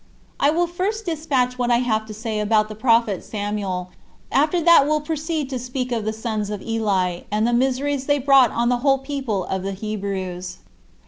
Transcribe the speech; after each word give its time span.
2. 0.39 0.47
I 0.47 0.49
will 0.49 0.65
first 0.65 1.05
despatch 1.05 1.59
what 1.59 1.69
I 1.69 1.77
have 1.77 2.07
to 2.07 2.13
say 2.15 2.39
about 2.39 2.69
the 2.69 2.73
prophet 2.73 3.23
Samuel, 3.23 3.91
and 4.31 4.41
after 4.43 4.59
that 4.59 4.87
will 4.87 4.99
proceed 4.99 5.47
to 5.51 5.59
speak 5.59 5.91
of 5.91 6.05
the 6.05 6.11
sons 6.11 6.49
of 6.49 6.59
Eli, 6.59 7.19
and 7.29 7.45
the 7.45 7.53
miseries 7.53 8.07
they 8.07 8.17
brought 8.17 8.49
on 8.49 8.69
the 8.69 8.77
whole 8.77 8.97
people 8.97 9.45
of 9.45 9.61
the 9.61 9.73
Hebrews. 9.73 10.57